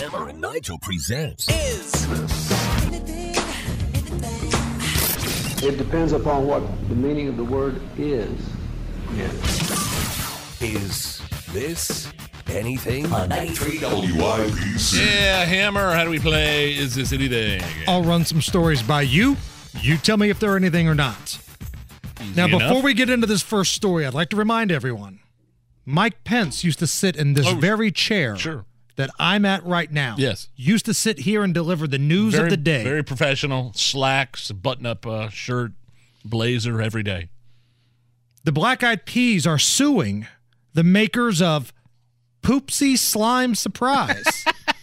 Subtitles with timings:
[0.00, 1.92] Hammer and Nigel presents is.
[5.62, 8.30] It depends upon what the meaning of the word is.
[10.60, 11.20] Is
[11.52, 12.10] This
[12.48, 13.12] Anything?
[13.12, 14.98] On 93 WIBC.
[15.06, 17.62] Yeah, Hammer, how do we play Is This Anything?
[17.86, 19.36] I'll run some stories by you.
[19.80, 21.38] You tell me if they're anything or not.
[22.34, 22.84] now, Easy before enough.
[22.84, 25.20] we get into this first story, I'd like to remind everyone
[25.84, 28.64] Mike Pence used to sit in this Oh, very chair sure.
[28.96, 30.14] That I'm at right now.
[30.18, 30.48] Yes.
[30.56, 32.82] Used to sit here and deliver the news very, of the day.
[32.84, 35.72] Very professional, slacks, button up uh, shirt,
[36.24, 37.28] blazer every day.
[38.44, 40.26] the Black Eyed Peas are suing
[40.74, 41.72] the makers of
[42.42, 44.24] Poopsie Slime Surprise,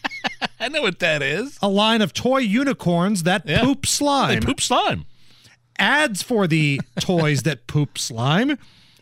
[0.59, 1.58] I know what that is.
[1.61, 3.61] a line of toy unicorns that Yeah.
[3.61, 4.39] poop slime.
[4.39, 5.05] They poop slime.
[5.80, 8.58] ads for the toys that poop slime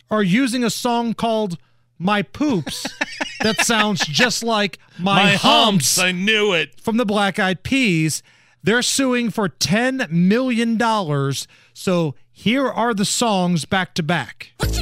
[0.10, 1.58] are using a song called
[1.98, 2.86] My Poops
[3.46, 6.00] that sounds just like My, My humps, humps.
[6.00, 6.80] I knew it.
[6.80, 8.24] from the Black Eyed Peas.
[8.64, 10.80] They're suing for $10 million.
[11.74, 14.52] So here are the songs back to back.
[14.58, 14.75] What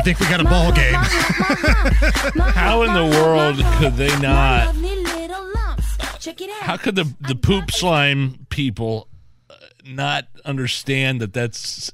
[0.00, 0.92] I think we got a ball game.
[0.94, 2.36] my hump, my hump.
[2.36, 5.96] My How in the world could they not- lovely little lumps.
[6.18, 6.62] Check it out.
[6.62, 9.08] How could the, the poop slime people
[9.50, 9.54] uh,
[9.84, 11.92] not understand that that's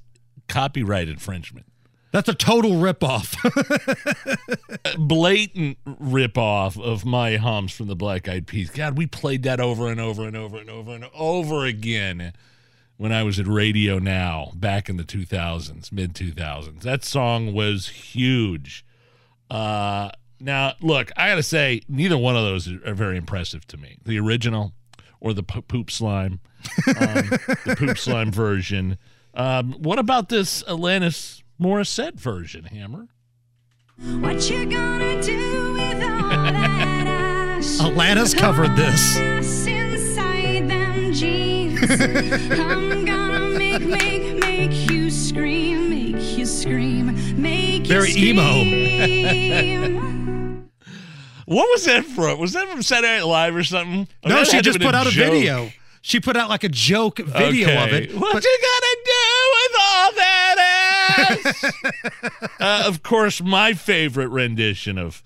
[0.48, 1.66] copyright infringement?
[2.12, 3.34] That's a total ripoff.
[5.08, 8.70] blatant ripoff of my humps from the Black Eyed Peas.
[8.70, 12.32] God, we played that over and over and over and over and over again
[12.96, 16.80] when I was at Radio Now back in the 2000s, mid 2000s.
[16.80, 18.84] That song was huge.
[19.50, 23.66] Uh, now, look, I got to say, neither one of those are, are very impressive
[23.68, 23.98] to me.
[24.04, 24.72] The original
[25.20, 26.40] or the po- poop slime,
[26.88, 27.28] um,
[27.64, 28.98] the poop slime version.
[29.34, 33.08] Um, what about this Alanis Morissette version, Hammer?
[33.98, 37.78] What you gonna do with all that ass?
[37.80, 39.35] Alanis covered this.
[41.82, 50.56] I'm gonna make, make, make you scream, make you scream, make Very you emo.
[51.48, 52.40] What was that from?
[52.40, 54.08] Was that from Saturday Night Live or something?
[54.24, 55.30] Or no, she just put been out a joke.
[55.32, 55.70] video.
[56.02, 58.12] She put out like a joke video of it.
[58.12, 60.56] What but- you gonna do with all that
[61.46, 61.64] ass?
[62.58, 65.22] uh, of course, my favorite rendition of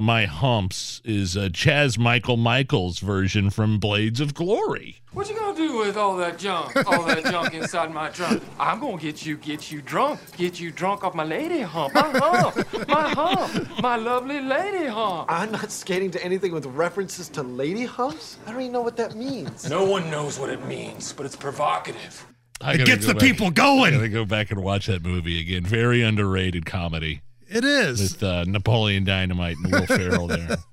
[0.00, 5.00] "My Humps" is uh, Chaz Michael Michaels' version from Blades of Glory.
[5.12, 6.76] What you gonna do with all that junk?
[6.86, 8.40] All that junk inside my trunk?
[8.60, 12.02] I'm gonna get you, get you drunk, get you drunk off my lady hump, my
[12.14, 15.26] hump, my hump, my lovely lady hump.
[15.28, 18.38] I'm not skating to anything with references to lady humps.
[18.46, 19.68] I don't even know what that means.
[19.68, 22.24] No one knows what it means, but it's provocative.
[22.60, 23.94] It gets go the back- people I going.
[23.94, 25.64] gotta go back and watch that movie again.
[25.64, 28.00] Very underrated comedy It is.
[28.00, 30.58] with uh, Napoleon Dynamite and Will Ferrell there.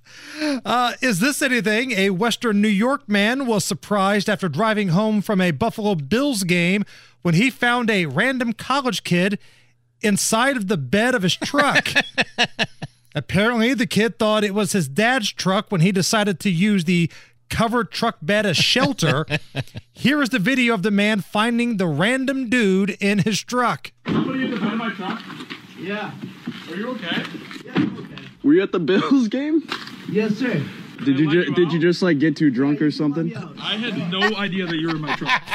[0.66, 1.92] Uh, is this anything?
[1.94, 6.84] A Western New York man was surprised after driving home from a Buffalo Bills game
[7.22, 9.40] when he found a random college kid
[10.02, 11.88] inside of the bed of his truck.
[13.16, 17.10] Apparently, the kid thought it was his dad's truck when he decided to use the
[17.50, 19.26] covered truck bed as shelter.
[19.94, 23.92] Here is the video of the man finding the random dude in his truck.
[28.44, 29.68] Were you at the Bills game?
[30.10, 30.64] Yes, sir.
[31.04, 33.36] Did you ju- did you just like get too drunk or something?
[33.60, 35.30] I had no idea that you were in my truck.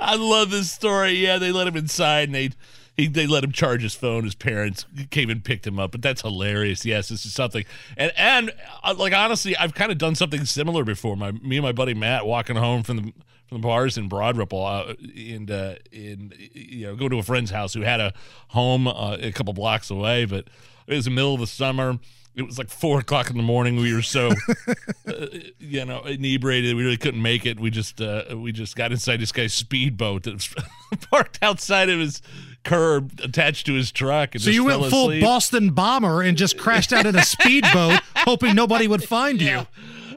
[0.00, 1.12] I love this story.
[1.12, 2.50] Yeah, they let him inside and they
[2.96, 4.24] he, they let him charge his phone.
[4.24, 6.84] His parents came and picked him up, but that's hilarious.
[6.84, 7.64] Yes, this is something.
[7.96, 8.52] And and
[8.82, 11.16] uh, like honestly, I've kind of done something similar before.
[11.16, 13.12] My me and my buddy Matt walking home from the
[13.48, 17.22] from the bars in Broad Ripple uh, and uh, in you know go to a
[17.22, 18.14] friend's house who had a
[18.48, 20.48] home uh, a couple blocks away, but
[20.86, 21.98] it was the middle of the summer.
[22.34, 23.76] It was like four o'clock in the morning.
[23.76, 24.30] We were so
[25.06, 25.26] uh,
[25.58, 29.20] you know inebriated we really couldn't make it we just uh we just got inside
[29.20, 30.54] this guy's speedboat that was
[31.10, 32.20] parked outside of his
[32.66, 34.34] curb attached to his truck.
[34.34, 35.22] And So you went full asleep.
[35.22, 39.66] Boston bomber and just crashed out in a speedboat, hoping nobody would find you.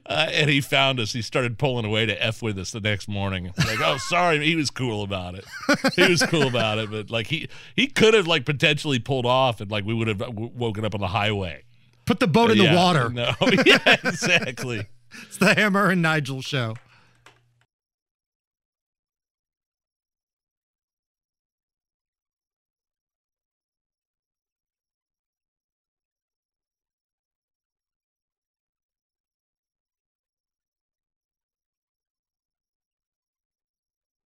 [0.06, 1.14] Uh, and he found us.
[1.14, 3.54] He started pulling away to f with us the next morning.
[3.58, 4.44] Like, oh, sorry.
[4.44, 5.46] He was cool about it.
[5.96, 6.90] He was cool about it.
[6.90, 10.18] But like he he could have like potentially pulled off, and like we would have
[10.18, 11.64] w- woken up on the highway.
[12.06, 13.10] Put the boat in the water.
[13.10, 13.34] No,
[13.66, 14.88] yeah, exactly.
[15.24, 16.76] It's the Hammer and Nigel show.